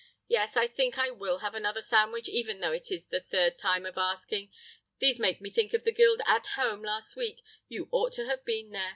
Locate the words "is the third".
2.91-3.59